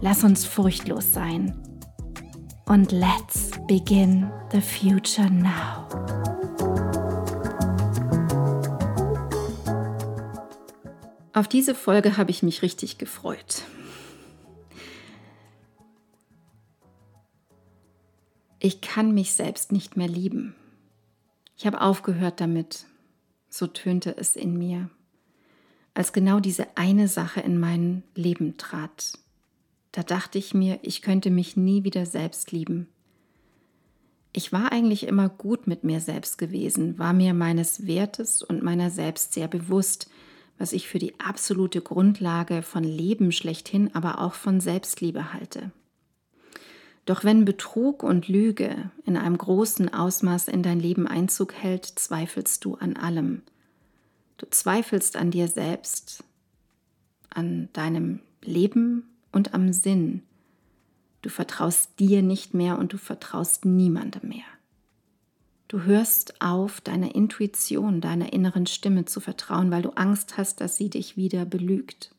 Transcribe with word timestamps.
Lass 0.00 0.24
uns 0.24 0.44
furchtlos 0.44 1.12
sein. 1.12 1.54
Und 2.66 2.92
let's 2.92 3.50
begin 3.66 4.30
the 4.52 4.60
future 4.60 5.30
now. 5.30 5.88
Auf 11.32 11.48
diese 11.48 11.74
Folge 11.74 12.16
habe 12.16 12.30
ich 12.30 12.42
mich 12.42 12.62
richtig 12.62 12.98
gefreut. 12.98 13.62
Ich 18.58 18.80
kann 18.80 19.12
mich 19.14 19.34
selbst 19.34 19.70
nicht 19.70 19.96
mehr 19.96 20.08
lieben. 20.08 20.54
Ich 21.56 21.66
habe 21.66 21.80
aufgehört 21.80 22.40
damit. 22.40 22.86
So 23.48 23.66
tönte 23.66 24.16
es 24.16 24.36
in 24.36 24.58
mir, 24.58 24.90
als 25.94 26.12
genau 26.12 26.40
diese 26.40 26.76
eine 26.76 27.08
Sache 27.08 27.40
in 27.40 27.58
mein 27.58 28.02
Leben 28.14 28.58
trat. 28.58 29.18
Da 29.96 30.02
dachte 30.02 30.36
ich 30.36 30.52
mir, 30.52 30.78
ich 30.82 31.00
könnte 31.00 31.30
mich 31.30 31.56
nie 31.56 31.82
wieder 31.82 32.04
selbst 32.04 32.52
lieben. 32.52 32.86
Ich 34.34 34.52
war 34.52 34.70
eigentlich 34.70 35.06
immer 35.06 35.30
gut 35.30 35.66
mit 35.66 35.84
mir 35.84 36.00
selbst 36.02 36.36
gewesen, 36.36 36.98
war 36.98 37.14
mir 37.14 37.32
meines 37.32 37.86
Wertes 37.86 38.42
und 38.42 38.62
meiner 38.62 38.90
selbst 38.90 39.32
sehr 39.32 39.48
bewusst, 39.48 40.10
was 40.58 40.74
ich 40.74 40.86
für 40.86 40.98
die 40.98 41.18
absolute 41.18 41.80
Grundlage 41.80 42.60
von 42.60 42.84
Leben 42.84 43.32
schlechthin, 43.32 43.94
aber 43.94 44.20
auch 44.20 44.34
von 44.34 44.60
Selbstliebe 44.60 45.32
halte. 45.32 45.70
Doch 47.06 47.24
wenn 47.24 47.46
Betrug 47.46 48.02
und 48.02 48.28
Lüge 48.28 48.90
in 49.06 49.16
einem 49.16 49.38
großen 49.38 49.94
Ausmaß 49.94 50.48
in 50.48 50.62
dein 50.62 50.78
Leben 50.78 51.08
Einzug 51.08 51.54
hält, 51.54 51.86
zweifelst 51.86 52.62
du 52.66 52.74
an 52.74 52.98
allem. 52.98 53.40
Du 54.36 54.44
zweifelst 54.50 55.16
an 55.16 55.30
dir 55.30 55.48
selbst, 55.48 56.22
an 57.30 57.70
deinem 57.72 58.20
Leben 58.42 59.15
und 59.32 59.54
am 59.54 59.72
Sinn. 59.72 60.22
Du 61.22 61.30
vertraust 61.30 61.98
dir 61.98 62.22
nicht 62.22 62.54
mehr 62.54 62.78
und 62.78 62.92
du 62.92 62.98
vertraust 62.98 63.64
niemandem 63.64 64.28
mehr. 64.28 64.44
Du 65.68 65.82
hörst 65.82 66.40
auf, 66.40 66.80
deiner 66.80 67.14
Intuition, 67.14 68.00
deiner 68.00 68.32
inneren 68.32 68.66
Stimme 68.66 69.04
zu 69.04 69.20
vertrauen, 69.20 69.70
weil 69.70 69.82
du 69.82 69.90
Angst 69.90 70.36
hast, 70.38 70.60
dass 70.60 70.76
sie 70.76 70.90
dich 70.90 71.16
wieder 71.16 71.44
belügt. 71.44 72.12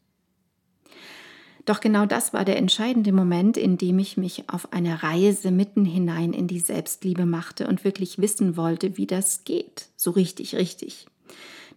Doch 1.67 1.79
genau 1.81 2.05
das 2.05 2.33
war 2.33 2.45
der 2.45 2.57
entscheidende 2.57 3.11
Moment, 3.11 3.57
in 3.57 3.77
dem 3.77 3.99
ich 3.99 4.15
mich 4.15 4.49
auf 4.49 4.71
eine 4.71 5.03
Reise 5.03 5.51
mitten 5.51 5.83
hinein 5.83 6.31
in 6.33 6.47
die 6.47 6.61
Selbstliebe 6.61 7.25
machte 7.25 7.67
und 7.67 7.83
wirklich 7.83 8.19
wissen 8.19 8.55
wollte, 8.55 8.97
wie 8.97 9.07
das 9.07 9.43
geht. 9.43 9.89
So 9.97 10.11
richtig, 10.11 10.55
richtig. 10.55 11.07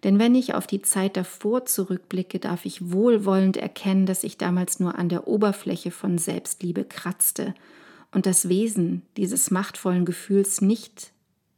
Denn 0.03 0.19
wenn 0.19 0.35
ich 0.35 0.55
auf 0.55 0.67
die 0.67 0.83
Zeit 0.83 1.17
davor 1.17 1.67
zurückblicke, 1.67 2.39
darf 2.39 2.65
ich 2.65 2.91
wohlwollend 2.91 3.57
erkennen, 3.57 4.07
dass 4.07 4.25
ich 4.25 4.39
damals 4.39 4.81
nur 4.81 4.97
an 4.97 5.09
der 5.09 5.29
Oberfläche 5.29 5.91
von 5.91 6.17
Selbstliebe 6.17 6.85
kratzte 6.85 7.55
und 8.13 8.27
das 8.27 8.49
Wesen 8.49 9.03
dieses 9.17 9.51
machtvollen 9.51 10.05
Gefühls 10.05 10.63
nicht, 10.63 11.13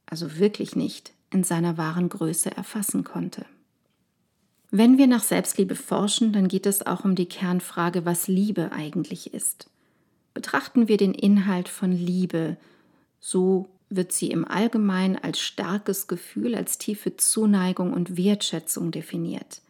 also 0.06 0.38
wirklich 0.38 0.75
nicht, 0.75 1.12
in 1.30 1.44
seiner 1.44 1.78
wahren 1.78 2.08
Größe 2.08 2.54
erfassen 2.54 3.04
konnte. 3.04 3.47
Wenn 4.70 4.98
wir 4.98 5.06
nach 5.06 5.22
Selbstliebe 5.22 5.76
forschen, 5.76 6.32
dann 6.32 6.48
geht 6.48 6.66
es 6.66 6.84
auch 6.84 7.04
um 7.04 7.14
die 7.14 7.28
Kernfrage, 7.28 8.04
was 8.04 8.26
Liebe 8.26 8.72
eigentlich 8.72 9.34
ist. 9.34 9.69
Betrachten 10.34 10.88
wir 10.88 10.97
den 10.97 11.14
Inhalt 11.14 11.69
von 11.69 11.92
Liebe 11.92 12.56
so 13.20 13.69
wird 13.97 14.12
sie 14.12 14.30
im 14.30 14.44
Allgemeinen 14.44 15.16
als 15.16 15.41
starkes 15.41 16.06
Gefühl, 16.06 16.54
als 16.54 16.78
tiefe 16.78 17.16
Zuneigung 17.16 17.92
und 17.92 18.16
Wertschätzung 18.16 18.91
definiert. 18.91 19.62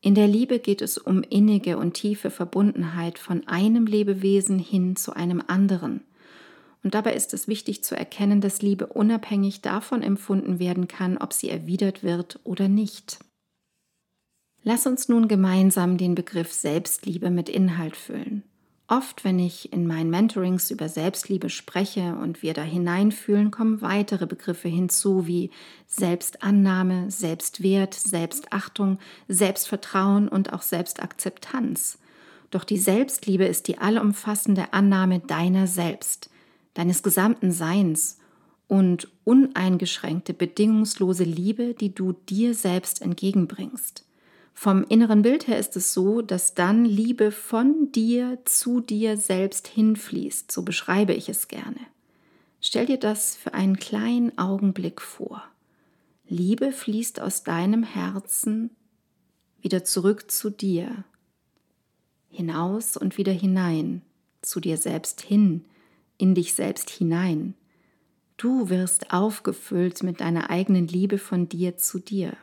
In 0.00 0.14
der 0.14 0.26
Liebe 0.26 0.58
geht 0.58 0.82
es 0.82 0.98
um 0.98 1.22
innige 1.22 1.78
und 1.78 1.94
tiefe 1.94 2.30
Verbundenheit 2.30 3.18
von 3.18 3.46
einem 3.46 3.86
Lebewesen 3.86 4.58
hin 4.58 4.96
zu 4.96 5.14
einem 5.14 5.42
anderen. 5.46 6.02
Und 6.82 6.94
dabei 6.94 7.14
ist 7.14 7.32
es 7.32 7.46
wichtig 7.46 7.84
zu 7.84 7.96
erkennen, 7.96 8.40
dass 8.40 8.62
Liebe 8.62 8.86
unabhängig 8.86 9.60
davon 9.60 10.02
empfunden 10.02 10.58
werden 10.58 10.88
kann, 10.88 11.16
ob 11.18 11.32
sie 11.32 11.48
erwidert 11.48 12.02
wird 12.02 12.40
oder 12.42 12.66
nicht. 12.66 13.20
Lass 14.64 14.86
uns 14.86 15.08
nun 15.08 15.28
gemeinsam 15.28 15.98
den 15.98 16.14
Begriff 16.16 16.52
Selbstliebe 16.52 17.30
mit 17.30 17.48
Inhalt 17.48 17.96
füllen. 17.96 18.42
Oft, 18.92 19.24
wenn 19.24 19.38
ich 19.38 19.72
in 19.72 19.86
meinen 19.86 20.10
Mentorings 20.10 20.70
über 20.70 20.86
Selbstliebe 20.86 21.48
spreche 21.48 22.14
und 22.14 22.42
wir 22.42 22.52
da 22.52 22.60
hineinfühlen, 22.60 23.50
kommen 23.50 23.80
weitere 23.80 24.26
Begriffe 24.26 24.68
hinzu 24.68 25.26
wie 25.26 25.50
Selbstannahme, 25.86 27.10
Selbstwert, 27.10 27.94
Selbstachtung, 27.94 28.98
Selbstvertrauen 29.28 30.28
und 30.28 30.52
auch 30.52 30.60
Selbstakzeptanz. 30.60 32.00
Doch 32.50 32.64
die 32.64 32.76
Selbstliebe 32.76 33.46
ist 33.46 33.66
die 33.66 33.78
allumfassende 33.78 34.74
Annahme 34.74 35.20
deiner 35.20 35.66
selbst, 35.66 36.28
deines 36.74 37.02
gesamten 37.02 37.50
Seins 37.50 38.18
und 38.68 39.08
uneingeschränkte, 39.24 40.34
bedingungslose 40.34 41.24
Liebe, 41.24 41.72
die 41.72 41.94
du 41.94 42.12
dir 42.12 42.52
selbst 42.52 43.00
entgegenbringst. 43.00 44.04
Vom 44.54 44.84
inneren 44.84 45.22
Bild 45.22 45.48
her 45.48 45.58
ist 45.58 45.76
es 45.76 45.92
so, 45.92 46.22
dass 46.22 46.54
dann 46.54 46.84
Liebe 46.84 47.32
von 47.32 47.90
dir 47.92 48.38
zu 48.44 48.80
dir 48.80 49.16
selbst 49.16 49.66
hinfließt, 49.66 50.52
so 50.52 50.62
beschreibe 50.62 51.14
ich 51.14 51.28
es 51.28 51.48
gerne. 51.48 51.80
Stell 52.60 52.86
dir 52.86 52.98
das 52.98 53.34
für 53.34 53.54
einen 53.54 53.76
kleinen 53.76 54.38
Augenblick 54.38 55.00
vor. 55.00 55.42
Liebe 56.28 56.70
fließt 56.72 57.20
aus 57.20 57.42
deinem 57.42 57.82
Herzen 57.82 58.70
wieder 59.60 59.84
zurück 59.84 60.30
zu 60.30 60.50
dir, 60.50 61.04
hinaus 62.28 62.96
und 62.96 63.18
wieder 63.18 63.32
hinein, 63.32 64.02
zu 64.42 64.60
dir 64.60 64.76
selbst 64.76 65.20
hin, 65.20 65.64
in 66.18 66.34
dich 66.34 66.54
selbst 66.54 66.90
hinein. 66.90 67.54
Du 68.36 68.68
wirst 68.68 69.12
aufgefüllt 69.12 70.02
mit 70.02 70.20
deiner 70.20 70.50
eigenen 70.50 70.88
Liebe 70.88 71.18
von 71.18 71.48
dir 71.48 71.76
zu 71.76 71.98
dir. 71.98 72.36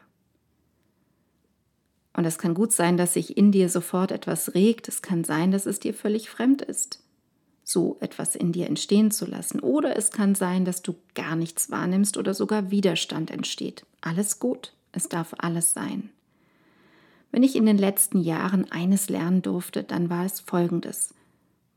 Und 2.20 2.26
es 2.26 2.38
kann 2.38 2.54
gut 2.54 2.74
sein, 2.74 2.98
dass 2.98 3.14
sich 3.14 3.38
in 3.38 3.54
dir 3.54 3.70
sofort 3.70 4.12
etwas 4.12 4.54
regt. 4.54 4.90
Es 4.90 5.02
kann 5.02 5.24
sein, 5.24 5.52
dass 5.52 5.66
es 5.66 5.80
dir 5.80 5.94
völlig 5.94 6.30
fremd 6.30 6.62
ist, 6.62 7.02
so 7.64 7.96
etwas 8.02 8.36
in 8.36 8.52
dir 8.52 8.68
entstehen 8.68 9.10
zu 9.10 9.26
lassen. 9.26 9.62
Oder 9.62 9.96
es 9.96 10.12
kann 10.12 10.36
sein, 10.36 10.66
dass 10.66 10.82
du 10.82 10.96
gar 11.16 11.38
nichts 11.38 11.72
wahrnimmst 11.72 12.18
oder 12.18 12.34
sogar 12.34 12.72
Widerstand 12.72 13.32
entsteht. 13.32 13.86
Alles 14.02 14.38
gut. 14.38 14.74
Es 14.92 15.08
darf 15.08 15.34
alles 15.38 15.74
sein. 15.74 16.10
Wenn 17.32 17.44
ich 17.44 17.56
in 17.56 17.66
den 17.66 17.78
letzten 17.78 18.20
Jahren 18.20 18.70
eines 18.70 19.08
lernen 19.08 19.42
durfte, 19.42 19.86
dann 19.86 20.10
war 20.10 20.26
es 20.26 20.42
folgendes. 20.42 21.14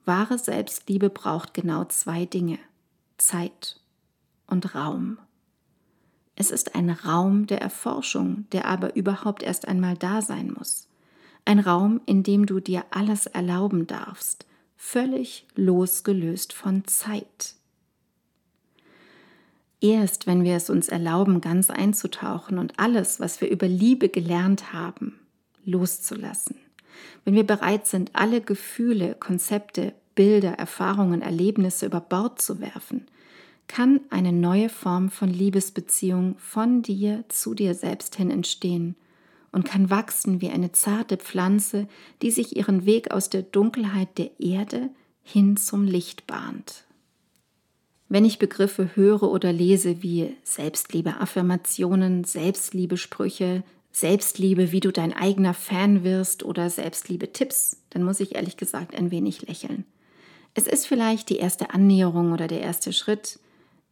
Wahre 0.06 0.38
Selbstliebe 0.38 1.08
braucht 1.08 1.54
genau 1.54 1.84
zwei 1.84 2.26
Dinge. 2.26 2.58
Zeit 3.16 3.78
und 4.48 4.74
Raum. 4.74 5.18
Es 6.36 6.50
ist 6.50 6.74
ein 6.74 6.90
Raum 6.90 7.46
der 7.46 7.60
Erforschung, 7.60 8.46
der 8.52 8.66
aber 8.66 8.96
überhaupt 8.96 9.42
erst 9.42 9.68
einmal 9.68 9.96
da 9.96 10.22
sein 10.22 10.54
muss. 10.56 10.88
Ein 11.44 11.58
Raum, 11.58 12.00
in 12.06 12.22
dem 12.22 12.46
du 12.46 12.60
dir 12.60 12.84
alles 12.90 13.26
erlauben 13.26 13.86
darfst, 13.86 14.46
völlig 14.76 15.46
losgelöst 15.54 16.52
von 16.52 16.86
Zeit. 16.86 17.54
Erst 19.80 20.28
wenn 20.28 20.44
wir 20.44 20.54
es 20.54 20.70
uns 20.70 20.88
erlauben, 20.88 21.40
ganz 21.40 21.68
einzutauchen 21.68 22.58
und 22.58 22.78
alles, 22.78 23.18
was 23.18 23.40
wir 23.40 23.50
über 23.50 23.66
Liebe 23.66 24.08
gelernt 24.08 24.72
haben, 24.72 25.18
loszulassen, 25.64 26.56
wenn 27.24 27.34
wir 27.34 27.46
bereit 27.46 27.86
sind, 27.86 28.14
alle 28.14 28.40
Gefühle, 28.40 29.16
Konzepte, 29.18 29.92
Bilder, 30.14 30.52
Erfahrungen, 30.52 31.20
Erlebnisse 31.20 31.86
über 31.86 32.00
Bord 32.00 32.40
zu 32.40 32.60
werfen, 32.60 33.06
kann 33.72 34.00
eine 34.10 34.32
neue 34.32 34.68
Form 34.68 35.08
von 35.08 35.30
Liebesbeziehung 35.30 36.36
von 36.36 36.82
dir 36.82 37.24
zu 37.28 37.54
dir 37.54 37.74
selbst 37.74 38.16
hin 38.16 38.30
entstehen 38.30 38.96
und 39.50 39.64
kann 39.64 39.88
wachsen 39.88 40.42
wie 40.42 40.50
eine 40.50 40.72
zarte 40.72 41.16
Pflanze, 41.16 41.88
die 42.20 42.30
sich 42.30 42.54
ihren 42.54 42.84
Weg 42.84 43.12
aus 43.12 43.30
der 43.30 43.40
Dunkelheit 43.40 44.18
der 44.18 44.38
Erde 44.38 44.90
hin 45.22 45.56
zum 45.56 45.84
Licht 45.84 46.26
bahnt. 46.26 46.84
Wenn 48.10 48.26
ich 48.26 48.38
Begriffe 48.38 48.94
höre 48.94 49.22
oder 49.22 49.54
lese 49.54 50.02
wie 50.02 50.36
Selbstliebe-Affirmationen, 50.42 52.24
Selbstliebe-Sprüche, 52.24 53.62
Selbstliebe, 53.90 54.70
wie 54.72 54.80
du 54.80 54.92
dein 54.92 55.14
eigener 55.14 55.54
Fan 55.54 56.04
wirst 56.04 56.44
oder 56.44 56.68
Selbstliebe-Tipps, 56.68 57.78
dann 57.88 58.02
muss 58.02 58.20
ich 58.20 58.34
ehrlich 58.34 58.58
gesagt 58.58 58.94
ein 58.94 59.10
wenig 59.10 59.48
lächeln. 59.48 59.86
Es 60.52 60.66
ist 60.66 60.86
vielleicht 60.86 61.30
die 61.30 61.38
erste 61.38 61.70
Annäherung 61.70 62.32
oder 62.32 62.48
der 62.48 62.60
erste 62.60 62.92
Schritt, 62.92 63.38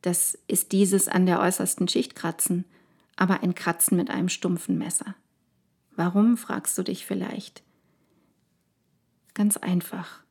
das 0.02 0.38
ist 0.46 0.72
dieses 0.72 1.08
an 1.08 1.26
der 1.26 1.40
äußersten 1.40 1.88
Schicht 1.88 2.14
kratzen, 2.14 2.64
aber 3.16 3.42
ein 3.42 3.54
Kratzen 3.54 3.96
mit 3.96 4.10
einem 4.10 4.28
stumpfen 4.28 4.78
Messer. 4.78 5.14
Warum, 5.94 6.36
fragst 6.36 6.78
du 6.78 6.82
dich 6.82 7.04
vielleicht? 7.04 7.62
Ganz 9.34 9.56
einfach. 9.56 10.22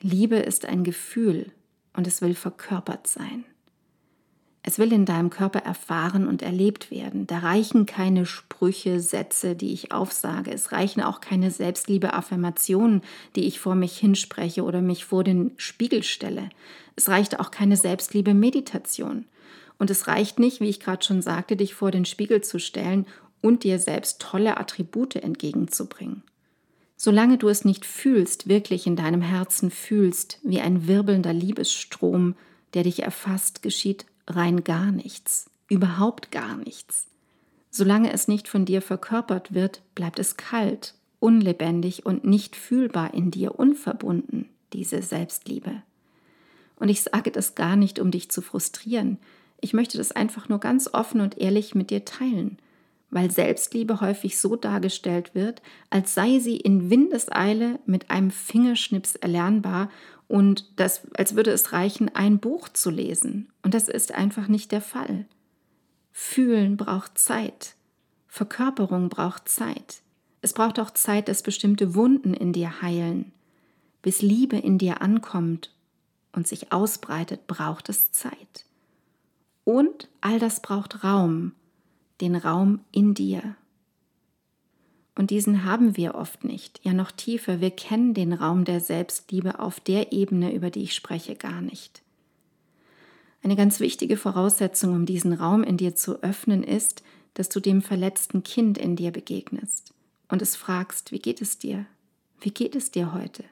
Liebe 0.00 0.36
ist 0.36 0.64
ein 0.64 0.84
Gefühl 0.84 1.52
und 1.92 2.06
es 2.06 2.22
will 2.22 2.34
verkörpert 2.34 3.06
sein. 3.06 3.44
Es 4.68 4.78
will 4.78 4.92
in 4.92 5.06
deinem 5.06 5.30
Körper 5.30 5.60
erfahren 5.60 6.28
und 6.28 6.42
erlebt 6.42 6.90
werden. 6.90 7.26
Da 7.26 7.38
reichen 7.38 7.86
keine 7.86 8.26
Sprüche, 8.26 9.00
Sätze, 9.00 9.56
die 9.56 9.72
ich 9.72 9.92
aufsage. 9.92 10.52
Es 10.52 10.72
reichen 10.72 11.00
auch 11.00 11.22
keine 11.22 11.50
Selbstliebe-Affirmationen, 11.50 13.00
die 13.34 13.46
ich 13.46 13.60
vor 13.60 13.74
mich 13.74 13.96
hinspreche 13.96 14.62
oder 14.64 14.82
mich 14.82 15.06
vor 15.06 15.24
den 15.24 15.52
Spiegel 15.56 16.02
stelle. 16.02 16.50
Es 16.96 17.08
reicht 17.08 17.40
auch 17.40 17.50
keine 17.50 17.78
Selbstliebe-Meditation. 17.78 19.24
Und 19.78 19.88
es 19.88 20.06
reicht 20.06 20.38
nicht, 20.38 20.60
wie 20.60 20.68
ich 20.68 20.80
gerade 20.80 21.02
schon 21.02 21.22
sagte, 21.22 21.56
dich 21.56 21.72
vor 21.72 21.90
den 21.90 22.04
Spiegel 22.04 22.42
zu 22.42 22.58
stellen 22.58 23.06
und 23.40 23.64
dir 23.64 23.78
selbst 23.78 24.20
tolle 24.20 24.58
Attribute 24.58 25.16
entgegenzubringen. 25.16 26.24
Solange 26.94 27.38
du 27.38 27.48
es 27.48 27.64
nicht 27.64 27.86
fühlst, 27.86 28.48
wirklich 28.48 28.86
in 28.86 28.96
deinem 28.96 29.22
Herzen 29.22 29.70
fühlst, 29.70 30.40
wie 30.42 30.60
ein 30.60 30.86
wirbelnder 30.86 31.32
Liebesstrom, 31.32 32.34
der 32.74 32.82
dich 32.82 33.02
erfasst, 33.02 33.62
geschieht 33.62 34.04
rein 34.34 34.64
gar 34.64 34.92
nichts, 34.92 35.50
überhaupt 35.68 36.30
gar 36.30 36.56
nichts. 36.56 37.08
Solange 37.70 38.12
es 38.12 38.28
nicht 38.28 38.48
von 38.48 38.64
dir 38.64 38.82
verkörpert 38.82 39.54
wird, 39.54 39.82
bleibt 39.94 40.18
es 40.18 40.36
kalt, 40.36 40.94
unlebendig 41.20 42.06
und 42.06 42.24
nicht 42.24 42.56
fühlbar 42.56 43.14
in 43.14 43.30
dir, 43.30 43.58
unverbunden, 43.58 44.48
diese 44.72 45.02
Selbstliebe. 45.02 45.82
Und 46.76 46.88
ich 46.88 47.02
sage 47.02 47.30
das 47.30 47.54
gar 47.54 47.76
nicht, 47.76 47.98
um 47.98 48.10
dich 48.10 48.30
zu 48.30 48.40
frustrieren. 48.40 49.18
Ich 49.60 49.72
möchte 49.72 49.98
das 49.98 50.12
einfach 50.12 50.48
nur 50.48 50.60
ganz 50.60 50.88
offen 50.92 51.20
und 51.20 51.38
ehrlich 51.38 51.74
mit 51.74 51.90
dir 51.90 52.04
teilen 52.04 52.58
weil 53.10 53.30
Selbstliebe 53.30 54.00
häufig 54.00 54.38
so 54.38 54.56
dargestellt 54.56 55.34
wird, 55.34 55.62
als 55.90 56.14
sei 56.14 56.38
sie 56.38 56.56
in 56.56 56.90
Windeseile 56.90 57.78
mit 57.86 58.10
einem 58.10 58.30
Fingerschnips 58.30 59.14
erlernbar 59.16 59.90
und 60.28 60.70
das, 60.76 61.00
als 61.16 61.34
würde 61.34 61.50
es 61.50 61.72
reichen, 61.72 62.14
ein 62.14 62.38
Buch 62.38 62.68
zu 62.68 62.90
lesen. 62.90 63.48
Und 63.62 63.74
das 63.74 63.88
ist 63.88 64.12
einfach 64.12 64.46
nicht 64.46 64.70
der 64.72 64.82
Fall. 64.82 65.26
Fühlen 66.12 66.76
braucht 66.76 67.18
Zeit. 67.18 67.74
Verkörperung 68.28 69.08
braucht 69.08 69.48
Zeit. 69.48 70.02
Es 70.42 70.52
braucht 70.52 70.78
auch 70.78 70.90
Zeit, 70.90 71.28
dass 71.28 71.42
bestimmte 71.42 71.94
Wunden 71.94 72.34
in 72.34 72.52
dir 72.52 72.82
heilen. 72.82 73.32
Bis 74.02 74.22
Liebe 74.22 74.58
in 74.58 74.78
dir 74.78 75.00
ankommt 75.00 75.74
und 76.32 76.46
sich 76.46 76.72
ausbreitet, 76.72 77.46
braucht 77.46 77.88
es 77.88 78.12
Zeit. 78.12 78.66
Und 79.64 80.08
all 80.20 80.38
das 80.38 80.60
braucht 80.60 81.02
Raum, 81.04 81.52
den 82.20 82.36
Raum 82.36 82.80
in 82.92 83.14
dir. 83.14 83.56
Und 85.18 85.30
diesen 85.30 85.64
haben 85.64 85.96
wir 85.96 86.14
oft 86.14 86.44
nicht. 86.44 86.78
Ja, 86.84 86.92
noch 86.92 87.10
tiefer, 87.10 87.60
wir 87.60 87.72
kennen 87.72 88.14
den 88.14 88.32
Raum 88.32 88.64
der 88.64 88.78
Selbstliebe 88.78 89.58
auf 89.58 89.80
der 89.80 90.12
Ebene, 90.12 90.54
über 90.54 90.70
die 90.70 90.84
ich 90.84 90.94
spreche, 90.94 91.34
gar 91.34 91.60
nicht. 91.60 92.02
Eine 93.42 93.56
ganz 93.56 93.80
wichtige 93.80 94.16
Voraussetzung, 94.16 94.94
um 94.94 95.06
diesen 95.06 95.32
Raum 95.32 95.64
in 95.64 95.76
dir 95.76 95.96
zu 95.96 96.22
öffnen, 96.22 96.62
ist, 96.62 97.02
dass 97.34 97.48
du 97.48 97.58
dem 97.58 97.82
verletzten 97.82 98.44
Kind 98.44 98.78
in 98.78 98.94
dir 98.94 99.10
begegnest 99.10 99.92
und 100.28 100.40
es 100.40 100.54
fragst, 100.54 101.10
wie 101.10 101.18
geht 101.18 101.42
es 101.42 101.58
dir? 101.58 101.84
Wie 102.40 102.52
geht 102.52 102.76
es 102.76 102.92
dir 102.92 103.12
heute? 103.12 103.42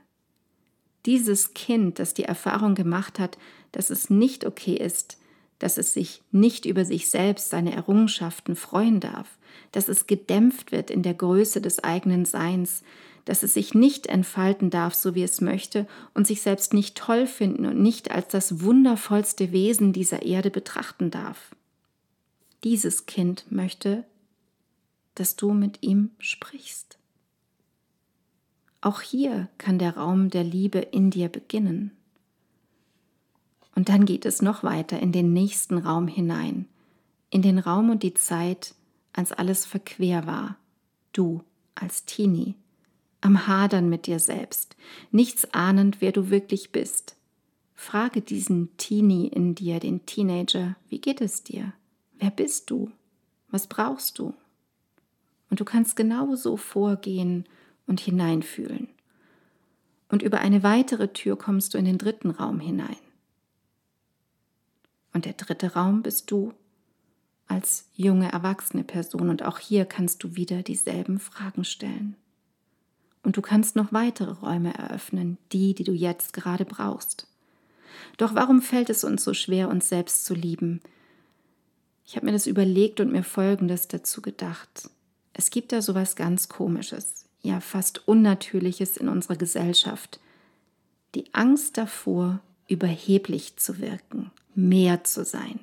Dieses 1.04 1.52
Kind, 1.52 1.98
das 1.98 2.14
die 2.14 2.24
Erfahrung 2.24 2.76
gemacht 2.76 3.19
hat, 3.19 3.38
dass 3.72 3.90
es 3.90 4.08
nicht 4.08 4.46
okay 4.46 4.76
ist, 4.76 5.19
dass 5.58 5.79
es 5.79 5.93
sich 5.93 6.23
nicht 6.32 6.67
über 6.67 6.85
sich 6.85 7.08
selbst, 7.08 7.50
seine 7.50 7.73
Errungenschaften 7.75 8.56
freuen 8.56 9.00
darf, 9.00 9.38
dass 9.73 9.88
es 9.88 10.06
gedämpft 10.06 10.73
wird 10.73 10.91
in 10.91 11.03
der 11.03 11.14
Größe 11.14 11.61
des 11.61 11.82
eigenen 11.82 12.25
Seins, 12.25 12.82
dass 13.25 13.43
es 13.43 13.55
sich 13.55 13.75
nicht 13.75 14.06
entfalten 14.06 14.70
darf, 14.70 14.94
so 14.94 15.14
wie 15.14 15.23
es 15.23 15.41
möchte, 15.41 15.87
und 16.14 16.26
sich 16.26 16.43
selbst 16.43 16.73
nicht 16.73 16.97
toll 16.97 17.26
finden 17.26 17.67
und 17.67 17.81
nicht 17.81 18.11
als 18.11 18.29
das 18.29 18.62
wundervollste 18.62 19.50
Wesen 19.53 19.93
dieser 19.93 20.23
Erde 20.23 20.50
betrachten 20.50 21.11
darf. 21.11 21.55
Dieses 22.62 23.06
Kind 23.06 23.50
möchte, 23.50 24.05
dass 25.14 25.35
du 25.35 25.53
mit 25.53 25.82
ihm 25.82 26.11
sprichst. 26.19 26.99
Auch 28.81 29.00
hier 29.00 29.49
kann 29.58 29.79
der 29.79 29.97
Raum 29.97 30.31
der 30.31 30.44
Liebe 30.44 30.79
in 30.79 31.11
dir 31.11 31.29
beginnen. 31.29 31.95
Und 33.76 33.90
dann 33.90 34.06
geht 34.06 34.25
es 34.25 34.43
noch 34.43 34.64
weiter 34.64 34.99
in 34.99 35.12
den 35.12 35.34
nächsten 35.34 35.76
Raum 35.76 36.08
hinein, 36.08 36.67
in 37.31 37.43
den 37.43 37.58
Raum 37.58 37.90
und 37.90 38.02
die 38.02 38.14
Zeit, 38.14 38.75
als 39.12 39.32
alles 39.32 39.67
verquer 39.67 40.26
war. 40.26 40.56
Du 41.12 41.43
als 41.75 42.06
Teenie, 42.06 42.55
am 43.20 43.46
Hadern 43.46 43.90
mit 43.90 44.06
dir 44.06 44.19
selbst, 44.19 44.76
nichts 45.11 45.52
ahnend, 45.52 46.00
wer 46.00 46.11
du 46.11 46.31
wirklich 46.31 46.73
bist. 46.73 47.17
Frage 47.75 48.23
diesen 48.23 48.75
Teenie 48.78 49.28
in 49.28 49.55
dir, 49.55 49.79
den 49.79 50.06
Teenager, 50.06 50.76
wie 50.88 50.99
geht 50.99 51.20
es 51.20 51.43
dir? 51.43 51.75
Wer 52.19 52.31
bist 52.31 52.70
du? 52.70 52.90
Was 53.50 53.67
brauchst 53.67 54.19
du? 54.19 54.32
Und 55.50 55.61
du 55.61 55.67
kannst 55.67 55.96
genauso 55.96 56.56
vorgehen 56.56 57.44
und 57.87 58.00
hineinfühlen. 58.00 58.88
Und 60.08 60.22
über 60.22 60.38
eine 60.38 60.62
weitere 60.62 61.08
Tür 61.08 61.37
kommst 61.37 61.75
du 61.75 61.79
in 61.79 61.84
den 61.84 61.99
dritten 61.99 62.31
Raum 62.31 62.58
hinein. 62.58 62.96
Und 65.17 65.25
der 65.25 65.32
dritte 65.32 65.73
Raum 65.73 66.03
bist 66.03 66.31
du 66.31 66.53
als 67.46 67.89
junge 67.94 68.31
erwachsene 68.31 68.85
Person 68.85 69.31
und 69.31 69.43
auch 69.44 69.58
hier 69.58 69.87
kannst 69.87 70.23
du 70.23 70.37
wieder 70.37 70.63
dieselben 70.63 71.19
Fragen 71.19 71.65
stellen. 71.65 72.17
Und 73.23 73.39
du 73.39 73.41
kannst 73.41 73.77
noch 73.77 73.94
weitere 73.94 74.32
Räume 74.32 74.75
eröffnen, 74.75 75.39
die, 75.53 75.75
die 75.75 75.85
du 75.85 75.93
jetzt 75.93 76.35
gerade 76.35 76.67
brauchst. 76.67 77.29
Doch 78.19 78.35
warum 78.35 78.61
fällt 78.61 78.91
es 78.91 79.05
uns 79.05 79.25
so 79.25 79.32
schwer, 79.32 79.70
uns 79.70 79.89
selbst 79.89 80.27
zu 80.27 80.35
lieben? 80.35 80.82
Ich 82.05 82.17
habe 82.17 82.27
mir 82.27 82.32
das 82.32 82.46
überlegt 82.46 83.01
und 83.01 83.11
mir 83.11 83.23
Folgendes 83.23 83.89
dazu 83.89 84.20
gedacht. 84.20 84.91
Es 85.32 85.49
gibt 85.49 85.73
da 85.73 85.81
sowas 85.81 86.17
ganz 86.17 86.51
Komisches, 86.51 87.25
ja 87.41 87.61
fast 87.61 88.06
Unnatürliches 88.06 88.99
in 88.99 89.08
unserer 89.08 89.37
Gesellschaft. 89.37 90.20
Die 91.15 91.32
Angst 91.32 91.79
davor, 91.79 92.41
überheblich 92.69 93.56
zu 93.56 93.79
wirken, 93.79 94.31
mehr 94.56 95.05
zu 95.05 95.25
sein. 95.25 95.60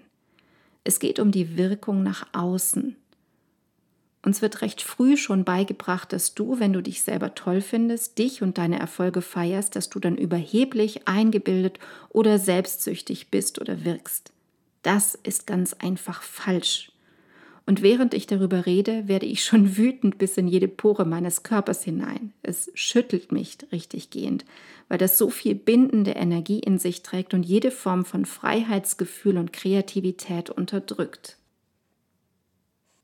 Es 0.84 1.00
geht 1.00 1.20
um 1.20 1.32
die 1.32 1.58
Wirkung 1.58 2.04
nach 2.04 2.28
außen. 2.34 2.96
Uns 4.26 4.42
wird 4.42 4.62
recht 4.62 4.82
früh 4.82 5.18
schon 5.18 5.44
beigebracht, 5.44 6.14
dass 6.14 6.34
du, 6.34 6.60
wenn 6.60 6.72
du 6.72 6.82
dich 6.82 7.02
selber 7.02 7.36
toll 7.36 7.60
findest, 7.60 8.18
dich 8.18 8.42
und 8.42 8.58
deine 8.58 8.80
Erfolge 8.80 9.22
feierst, 9.22 9.76
dass 9.76 9.90
du 9.90 10.00
dann 10.00 10.16
überheblich, 10.16 11.08
eingebildet 11.10 11.78
oder 12.10 12.40
selbstsüchtig 12.40 13.30
bist 13.30 13.60
oder 13.60 13.84
wirkst. 13.84 14.32
Das 14.82 15.16
ist 15.16 15.46
ganz 15.46 15.74
einfach 15.74 16.22
falsch. 16.22 16.93
Und 17.65 17.82
während 17.82 18.13
ich 18.13 18.27
darüber 18.27 18.65
rede, 18.65 19.08
werde 19.08 19.25
ich 19.25 19.43
schon 19.43 19.77
wütend 19.77 20.17
bis 20.17 20.38
in 20.38 20.48
jede 20.48 20.67
Pore 20.67 21.05
meines 21.05 21.43
Körpers 21.43 21.84
hinein. 21.84 22.34
Es 22.41 22.72
schüttelt 22.74 23.32
mich 23.32 23.58
richtig 23.72 24.10
gehend, 24.10 24.46
weil 24.89 24.98
das 24.98 25.17
so 25.17 25.29
viel 25.29 25.55
bindende 25.55 26.12
Energie 26.12 26.60
in 26.60 26.77
sich 26.77 27.03
trägt 27.03 27.34
und 27.34 27.43
jede 27.43 27.72
Form 27.72 28.05
von 28.05 28.25
Freiheitsgefühl 28.25 29.38
und 29.38 29.53
Kreativität 29.53 30.50
unterdrückt. 30.50 31.38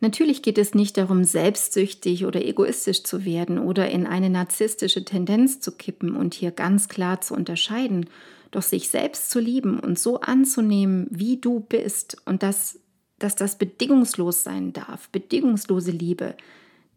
Natürlich 0.02 0.42
geht 0.42 0.58
es 0.58 0.74
nicht 0.74 0.98
darum, 0.98 1.26
selbstsüchtig 1.26 2.26
oder 2.26 2.46
egoistisch 2.46 3.04
zu 3.04 3.26
werden 3.26 3.60
oder 3.60 3.90
in 3.90 4.08
eine 4.08 4.30
narzisstische 4.30 5.04
Tendenz 5.04 5.60
zu 5.60 5.74
kippen 5.74 6.16
und 6.16 6.34
hier 6.34 6.52
ganz 6.52 6.88
klar 6.88 7.20
zu 7.20 7.34
unterscheiden, 7.34 8.10
doch 8.52 8.62
sich 8.62 8.90
selbst 8.90 9.30
zu 9.30 9.40
lieben 9.40 9.80
und 9.80 10.00
so 10.00 10.22
anzunehmen, 10.22 11.08
wie 11.10 11.38
du 11.38 11.60
bist 11.60 12.18
und 12.26 12.44
das 12.44 12.80
dass 13.20 13.36
das 13.36 13.58
bedingungslos 13.58 14.44
sein 14.44 14.74
darf, 14.74 15.10
bedingungslose 15.10 15.92
Liebe, 15.92 16.36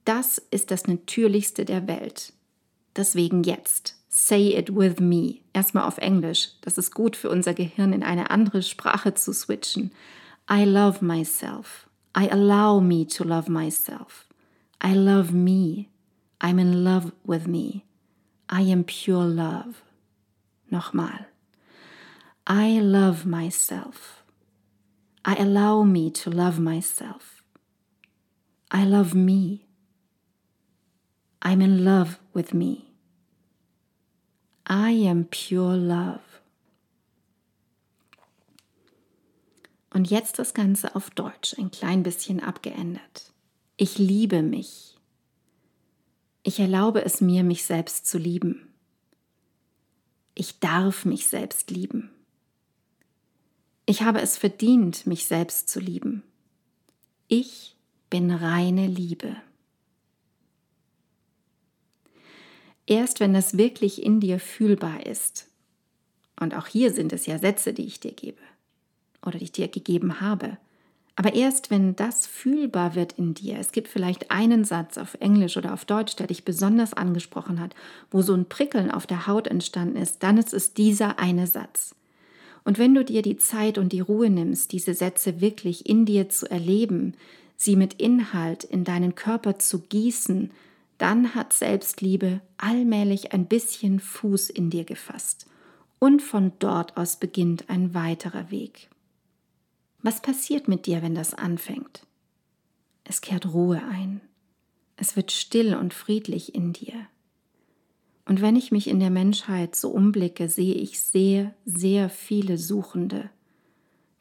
das 0.05 0.39
ist 0.51 0.71
das 0.71 0.87
Natürlichste 0.87 1.65
der 1.65 1.87
Welt. 1.87 2.33
Deswegen 2.97 3.43
jetzt 3.43 3.97
Say 4.15 4.55
it 4.55 4.77
with 4.77 5.01
me. 5.01 5.39
Erstmal 5.55 5.85
auf 5.85 5.97
Englisch. 5.97 6.51
Das 6.61 6.77
ist 6.77 6.93
gut 6.95 7.17
für 7.17 7.31
unser 7.31 7.55
Gehirn, 7.55 7.95
in 7.95 8.03
eine 8.03 8.31
andere 8.31 8.61
Sprache 8.61 9.15
zu 9.15 9.33
switchen. 9.33 9.91
I 10.51 10.65
love 10.65 11.03
myself. 11.03 11.89
I 12.15 12.29
allow 12.29 12.79
me 12.79 13.07
to 13.07 13.25
love 13.25 13.51
myself. 13.51 14.27
I 14.85 14.93
love 14.93 15.33
me. 15.33 15.89
I'm 16.41 16.59
in 16.59 16.85
love 16.85 17.13
with 17.25 17.47
me. 17.47 17.85
I 18.51 18.71
am 18.71 18.85
pure 18.85 19.25
love. 19.25 19.83
Nochmal. 20.71 21.27
I 22.47 22.81
love 22.81 23.25
myself. 23.25 24.22
I 25.25 25.37
allow 25.37 25.85
me 25.85 26.11
to 26.11 26.31
love 26.31 26.59
myself. 26.59 27.43
I 28.71 28.85
love 28.85 29.15
me. 29.15 29.67
I'm 31.41 31.61
in 31.61 31.85
love 31.85 32.19
with 32.35 32.53
me. 32.55 32.87
I 34.67 34.91
am 35.07 35.27
pure 35.27 35.77
love. 35.77 36.21
Und 39.91 40.11
jetzt 40.11 40.39
das 40.39 40.55
Ganze 40.55 40.97
auf 40.97 41.11
Deutsch, 41.11 41.55
ein 41.59 41.71
klein 41.71 42.03
bisschen 42.03 42.41
abgeändert. 42.41 43.33
Ich 43.77 43.99
liebe 43.99 44.43
mich. 44.43 44.97
Ich 46.43 46.59
erlaube 46.59 47.05
es 47.05 47.21
mir, 47.21 47.45
mich 47.45 47.65
selbst 47.65 48.07
zu 48.07 48.19
lieben. 48.19 48.73
Ich 50.35 50.61
darf 50.61 51.05
mich 51.05 51.27
selbst 51.27 51.71
lieben. 51.71 52.11
Ich 53.93 54.01
habe 54.01 54.23
es 54.23 54.39
verdient, 54.39 55.07
mich 55.07 55.27
selbst 55.27 55.69
zu 55.69 55.79
lieben. 55.79 56.23
Ich 57.29 57.77
bin 58.09 58.31
reine 58.31 58.87
Liebe. 58.87 59.37
Erst 62.87 63.21
wenn 63.21 63.35
das 63.35 63.59
wirklich 63.59 64.03
in 64.03 64.19
dir 64.19 64.41
fühlbar 64.41 65.05
ist, 65.05 65.47
und 66.41 66.57
auch 66.57 66.69
hier 66.69 66.91
sind 66.91 67.13
es 67.13 67.27
ja 67.27 67.39
Sätze, 67.39 67.75
die 67.75 67.85
ich 67.85 68.01
dir 68.01 68.13
gebe 68.13 68.41
oder 69.27 69.37
die 69.37 69.45
ich 69.45 69.53
dir 69.53 69.69
gegeben 69.69 70.23
habe, 70.23 70.57
aber 71.15 71.35
erst 71.35 71.71
wenn 71.71 71.95
das 71.95 72.27
fühlbar 72.27 72.95
wird 72.95 73.13
in 73.19 73.35
dir, 73.35 73.59
es 73.59 73.73
gibt 73.73 73.89
vielleicht 73.89 74.31
einen 74.31 74.65
Satz 74.65 74.97
auf 74.97 75.19
Englisch 75.21 75.59
oder 75.59 75.75
auf 75.75 75.85
Deutsch, 75.85 76.17
der 76.17 76.29
dich 76.29 76.47
besonders 76.47 76.95
angesprochen 76.95 77.61
hat, 77.61 77.75
wo 78.11 78.23
so 78.23 78.33
ein 78.33 78.49
Prickeln 78.49 78.91
auf 78.91 79.07
der 79.07 79.27
Haut 79.27 79.49
entstanden 79.49 79.97
ist, 79.97 80.23
dann 80.23 80.39
ist 80.39 80.55
es 80.55 80.73
dieser 80.73 81.19
eine 81.19 81.47
Satz. 81.47 81.95
Und 82.65 82.79
wenn 82.79 82.95
du 82.95 83.05
dir 83.05 83.23
die 83.23 83.37
Zeit 83.37 83.79
und 83.79 83.93
die 83.93 84.01
Ruhe 84.01 84.31
nimmst, 84.31 84.73
diese 84.73 84.95
Sätze 84.95 85.41
wirklich 85.41 85.89
in 85.89 86.07
dir 86.07 86.29
zu 86.29 86.51
erleben, 86.51 87.15
sie 87.57 87.77
mit 87.77 87.95
Inhalt 87.95 88.65
in 88.65 88.85
deinen 88.85 89.15
Körper 89.15 89.59
zu 89.59 89.81
gießen, 89.81 90.51
dann 90.99 91.35
hat 91.35 91.53
Selbstliebe 91.53 92.41
allmählich 92.59 93.33
ein 93.33 93.47
bisschen 93.47 93.99
Fuß 93.99 94.51
in 94.51 94.71
dir 94.71 94.85
gefasst. 94.85 95.47
Und 95.99 96.23
von 96.23 96.53
dort 96.59 96.97
aus 96.97 97.17
beginnt 97.17 97.69
ein 97.69 97.95
weiterer 97.95 98.51
Weg. 98.51 98.89
Was 100.01 100.21
passiert 100.21 100.69
mit 100.69 100.87
dir, 100.87 101.03
wenn 101.03 101.15
das 101.15 101.35
anfängt? 101.35 102.07
Es 103.05 103.21
kehrt 103.21 103.53
Ruhe 103.53 103.83
ein. 103.85 104.21
Es 104.97 105.17
wird 105.17 105.33
still 105.33 105.75
und 105.75 105.95
friedlich 105.95 106.55
in 106.55 106.73
dir. 106.73 107.07
Und 108.33 108.41
wenn 108.41 108.57
ich 108.57 108.73
mich 108.73 108.89
in 108.89 108.99
der 108.99 109.11
Menschheit 109.11 109.77
so 109.77 109.91
umblicke, 109.91 110.49
sehe 110.49 110.73
ich 110.73 110.99
sehr, 111.01 111.53
sehr 111.67 112.09
viele 112.09 112.57
Suchende, 112.57 113.29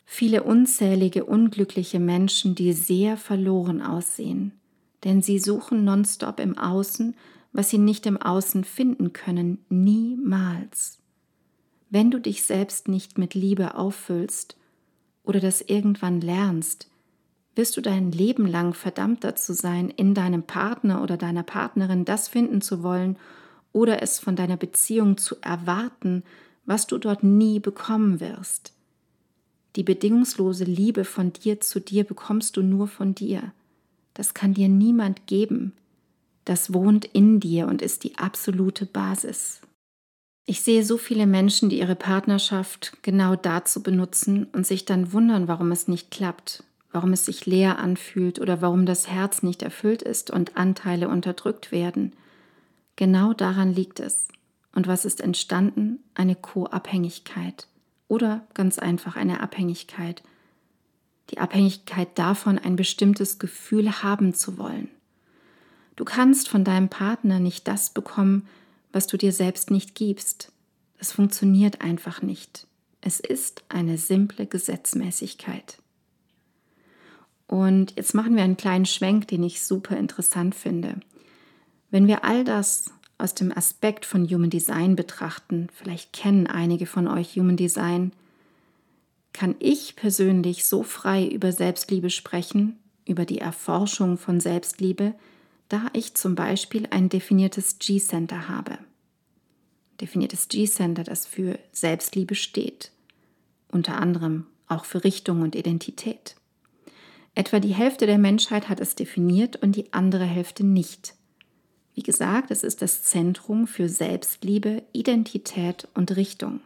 viele 0.04 0.44
unzählige 0.44 1.24
unglückliche 1.24 1.98
Menschen, 1.98 2.54
die 2.54 2.74
sehr 2.74 3.16
verloren 3.16 3.82
aussehen, 3.82 4.52
denn 5.06 5.22
sie 5.22 5.40
suchen 5.40 5.86
nonstop 5.86 6.42
im 6.42 6.58
Außen, 6.58 7.16
was 7.54 7.70
sie 7.70 7.78
nicht 7.78 8.06
im 8.06 8.18
Außen 8.22 8.66
finden 8.66 9.14
können, 9.14 9.60
niemals. 9.70 11.00
Wenn 11.90 12.12
du 12.12 12.20
dich 12.20 12.44
selbst 12.44 12.90
nicht 12.90 13.18
mit 13.18 13.34
Liebe 13.34 13.76
auffüllst 13.76 14.58
oder 15.24 15.40
das 15.40 15.62
irgendwann 15.62 16.20
lernst, 16.20 16.90
wirst 17.56 17.78
du 17.78 17.82
dein 17.82 18.12
Leben 18.12 18.46
lang 18.46 18.74
verdammt 18.74 19.24
dazu 19.24 19.54
sein, 19.54 19.90
in 19.90 20.14
deinem 20.14 20.44
Partner 20.44 21.02
oder 21.02 21.16
deiner 21.16 21.44
Partnerin 21.44 22.04
das 22.04 22.28
finden 22.28 22.60
zu 22.60 22.84
wollen 22.84 23.16
oder 23.74 24.02
es 24.02 24.20
von 24.20 24.36
deiner 24.36 24.58
Beziehung 24.58 25.18
zu 25.18 25.36
erwarten, 25.42 26.24
was 26.66 26.88
du 26.88 26.98
dort 26.98 27.24
nie 27.24 27.60
bekommen 27.60 28.20
wirst. 28.20 28.74
Die 29.76 29.84
bedingungslose 29.84 30.66
Liebe 30.66 31.06
von 31.06 31.32
dir 31.32 31.62
zu 31.62 31.80
dir 31.80 32.04
bekommst 32.04 32.58
du 32.58 32.62
nur 32.62 32.88
von 32.88 33.16
dir. 33.16 33.54
Das 34.14 34.34
kann 34.34 34.54
dir 34.54 34.68
niemand 34.68 35.28
geben. 35.28 35.74
Das 36.44 36.74
wohnt 36.74 37.06
in 37.06 37.40
dir 37.40 37.68
und 37.68 37.82
ist 37.82 38.04
die 38.04 38.18
absolute 38.18 38.86
Basis. 38.86 39.62
Ich 40.46 40.62
sehe 40.62 40.84
so 40.84 40.98
viele 40.98 41.28
Menschen, 41.28 41.70
die 41.70 41.80
ihre 41.80 41.96
Partnerschaft 41.96 42.98
genau 43.04 43.36
dazu 43.36 43.82
benutzen 43.82 44.48
und 44.52 44.68
sich 44.68 44.86
dann 44.86 45.14
wundern, 45.14 45.48
warum 45.48 45.72
es 45.72 45.88
nicht 45.88 46.12
klappt, 46.12 46.64
warum 46.92 47.14
es 47.14 47.26
sich 47.26 47.46
leer 47.46 47.80
anfühlt 47.80 48.40
oder 48.40 48.62
warum 48.62 48.86
das 48.86 49.08
Herz 49.08 49.44
nicht 49.44 49.62
erfüllt 49.62 50.02
ist 50.02 50.32
und 50.32 50.58
Anteile 50.58 51.08
unterdrückt 51.08 51.72
werden. 51.72 52.12
Genau 52.96 53.34
daran 53.34 53.74
liegt 53.74 54.00
es. 54.00 54.28
Und 54.74 54.88
was 54.88 55.06
ist 55.06 55.22
entstanden? 55.22 56.00
Eine 56.14 56.36
Co-Abhängigkeit 56.36 57.68
oder 58.08 58.46
ganz 58.54 58.78
einfach 58.78 59.16
eine 59.16 59.40
Abhängigkeit. 59.40 60.22
Die 61.30 61.38
Abhängigkeit 61.38 62.10
davon, 62.18 62.58
ein 62.58 62.76
bestimmtes 62.76 63.40
Gefühl 63.40 64.04
haben 64.04 64.34
zu 64.34 64.58
wollen. 64.58 64.90
Du 65.96 66.04
kannst 66.04 66.50
von 66.50 66.64
deinem 66.64 66.90
Partner 66.90 67.40
nicht 67.40 67.68
das 67.68 67.92
bekommen, 67.92 68.48
was 68.92 69.08
du 69.08 69.18
dir 69.18 69.32
selbst 69.32 69.72
nicht 69.72 69.96
gibst. 69.96 70.52
Das 70.98 71.12
funktioniert 71.12 71.82
einfach 71.82 72.22
nicht. 72.22 72.68
Es 73.02 73.20
ist 73.20 73.64
eine 73.70 73.98
simple 73.98 74.46
Gesetzmäßigkeit. 74.46 75.78
Und 77.48 77.94
jetzt 77.98 78.14
machen 78.14 78.36
wir 78.36 78.44
einen 78.44 78.58
kleinen 78.58 78.86
Schwenk, 78.86 79.28
den 79.28 79.44
ich 79.44 79.64
super 79.64 79.98
interessant 79.98 80.56
finde. 80.56 81.00
Wenn 81.92 82.08
wir 82.08 82.24
all 82.24 82.46
das 82.46 82.92
aus 83.18 83.36
dem 83.36 83.56
Aspekt 83.56 84.06
von 84.06 84.28
Human 84.28 84.50
Design 84.50 84.96
betrachten, 84.96 85.68
vielleicht 85.74 86.14
kennen 86.14 86.48
einige 86.48 86.86
von 86.86 87.08
euch 87.08 87.36
Human 87.36 87.58
Design, 87.58 88.14
kann 89.34 89.56
ich 89.60 89.96
persönlich 89.96 90.66
so 90.66 90.84
frei 90.84 91.28
über 91.28 91.52
Selbstliebe 91.52 92.10
sprechen, 92.10 92.80
über 93.06 93.26
die 93.26 93.40
Erforschung 93.40 94.18
von 94.18 94.40
Selbstliebe, 94.40 95.14
da 95.70 95.88
ich 95.94 96.16
zum 96.16 96.36
Beispiel 96.36 96.88
ein 96.90 97.10
definiertes 97.10 97.78
G-Center 97.80 98.48
habe. 98.48 98.78
Definiertes 100.00 100.48
G-Center, 100.48 101.04
das 101.04 101.26
für 101.26 101.60
Selbstliebe 101.72 102.36
steht, 102.36 102.92
unter 103.70 103.98
anderem 103.98 104.48
auch 104.68 104.86
für 104.86 105.04
Richtung 105.04 105.42
und 105.42 105.56
Identität. 105.56 106.36
Etwa 107.36 107.60
die 107.60 107.74
Hälfte 107.74 108.06
der 108.06 108.18
Menschheit 108.18 108.68
hat 108.68 108.80
es 108.80 108.96
definiert 108.96 109.58
und 109.58 109.76
die 109.76 109.94
andere 109.94 110.26
Hälfte 110.26 110.66
nicht. 110.66 111.16
Wie 111.94 112.04
gesagt, 112.04 112.52
es 112.52 112.64
ist 112.64 112.82
das 112.82 113.04
Zentrum 113.04 113.68
für 113.68 113.90
Selbstliebe, 113.90 114.84
Identität 114.94 115.88
und 115.94 116.16
Richtung. 116.16 116.62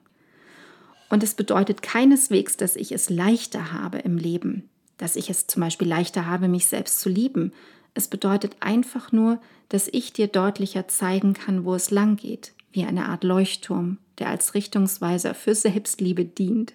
Und 1.10 1.24
es 1.24 1.34
bedeutet 1.34 1.82
keineswegs, 1.82 2.58
dass 2.58 2.76
ich 2.76 2.92
es 2.92 3.10
leichter 3.10 3.72
habe 3.72 4.00
im 4.00 4.18
Leben, 4.18 4.70
dass 4.98 5.16
ich 5.16 5.30
es 5.30 5.48
zum 5.48 5.62
Beispiel 5.62 5.88
leichter 5.88 6.26
habe, 6.28 6.48
mich 6.48 6.68
selbst 6.68 7.00
zu 7.00 7.10
lieben. 7.10 7.54
Es 7.94 8.08
bedeutet 8.08 8.58
einfach 8.60 9.12
nur, 9.12 9.40
dass 9.70 9.88
ich 9.88 10.14
dir 10.14 10.28
deutlicher 10.28 10.88
zeigen 10.88 11.34
kann, 11.34 11.66
wo 11.66 11.74
es 11.74 11.92
lang 11.92 12.18
geht, 12.18 12.54
wie 12.72 12.86
eine 12.86 13.08
Art 13.08 13.24
Leuchtturm, 13.24 13.98
der 14.20 14.30
als 14.30 14.54
Richtungsweiser 14.54 15.34
für 15.34 15.56
Selbstliebe 15.56 16.26
dient. 16.26 16.74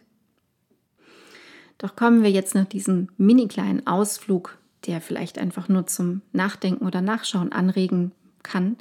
Doch 1.79 1.97
kommen 1.97 2.23
wir 2.23 2.31
jetzt 2.31 2.55
nach 2.55 2.67
diesem 2.67 3.09
mini 3.17 3.49
kleinen 3.49 3.87
Ausflug, 3.87 4.59
der 4.87 5.01
vielleicht 5.01 5.39
einfach 5.39 5.69
nur 5.69 5.87
zum 5.87 6.23
Nachdenken 6.33 6.87
oder 6.87 7.01
Nachschauen 7.01 7.53
anregen 7.53 8.13
kann, 8.43 8.77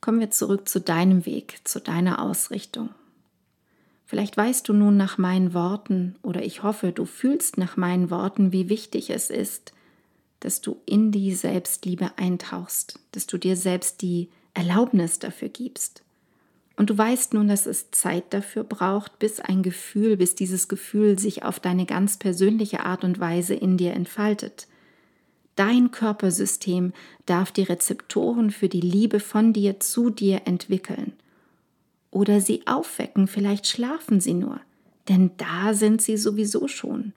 kommen 0.00 0.20
wir 0.20 0.30
zurück 0.30 0.68
zu 0.68 0.80
deinem 0.80 1.26
Weg, 1.26 1.60
zu 1.64 1.80
deiner 1.80 2.20
Ausrichtung. 2.22 2.90
Vielleicht 4.04 4.36
weißt 4.36 4.68
du 4.68 4.74
nun 4.74 4.96
nach 4.98 5.16
meinen 5.16 5.54
Worten 5.54 6.16
oder 6.22 6.42
ich 6.44 6.62
hoffe, 6.62 6.92
du 6.92 7.06
fühlst 7.06 7.56
nach 7.56 7.78
meinen 7.78 8.10
Worten, 8.10 8.52
wie 8.52 8.68
wichtig 8.68 9.08
es 9.10 9.30
ist, 9.30 9.72
dass 10.40 10.60
du 10.60 10.80
in 10.84 11.12
die 11.12 11.32
Selbstliebe 11.34 12.10
eintauchst, 12.16 12.98
dass 13.12 13.26
du 13.26 13.38
dir 13.38 13.56
selbst 13.56 14.02
die 14.02 14.28
Erlaubnis 14.54 15.18
dafür 15.18 15.48
gibst. 15.48 16.02
Und 16.76 16.90
du 16.90 16.98
weißt 16.98 17.34
nun, 17.34 17.48
dass 17.48 17.66
es 17.66 17.90
Zeit 17.90 18.24
dafür 18.34 18.64
braucht, 18.64 19.18
bis 19.18 19.40
ein 19.40 19.62
Gefühl, 19.62 20.16
bis 20.16 20.34
dieses 20.34 20.68
Gefühl 20.68 21.18
sich 21.18 21.44
auf 21.44 21.60
deine 21.60 21.86
ganz 21.86 22.18
persönliche 22.18 22.84
Art 22.84 23.04
und 23.04 23.20
Weise 23.20 23.54
in 23.54 23.76
dir 23.76 23.92
entfaltet. 23.92 24.66
Dein 25.56 25.90
Körpersystem 25.90 26.92
darf 27.26 27.52
die 27.52 27.62
Rezeptoren 27.62 28.50
für 28.50 28.68
die 28.68 28.80
Liebe 28.80 29.20
von 29.20 29.52
dir 29.52 29.80
zu 29.80 30.10
dir 30.10 30.42
entwickeln. 30.46 31.12
Oder 32.10 32.40
sie 32.40 32.66
aufwecken, 32.66 33.26
vielleicht 33.26 33.66
schlafen 33.66 34.20
sie 34.20 34.34
nur, 34.34 34.60
denn 35.08 35.30
da 35.36 35.74
sind 35.74 36.02
sie 36.02 36.16
sowieso 36.16 36.68
schon. 36.68 37.12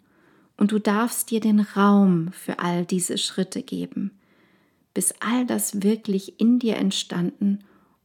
Und 0.58 0.72
du 0.72 0.80
darfst 0.80 1.32
dir 1.32 1.42
den 1.42 1.60
Raum 1.60 2.32
für 2.32 2.60
all 2.60 2.86
diese 2.86 3.18
Schritte 3.18 3.62
geben, 3.62 4.12
bis 4.94 5.14
all 5.20 5.46
das 5.46 5.84
wirklich 5.84 6.40
in 6.40 6.60
dir 6.60 6.78
entstanden 6.78 7.60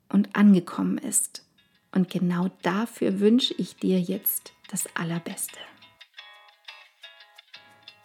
und 0.08 0.34
angekommen 0.34 0.98
ist 0.98 1.44
Und 1.92 2.10
genau 2.10 2.50
dafür 2.62 3.20
wünsche 3.20 3.54
ich 3.56 3.76
dir 3.76 4.00
jetzt 4.00 4.52
das 4.70 4.84
Allerbeste. 4.94 5.58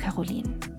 Caroline. 0.00 0.69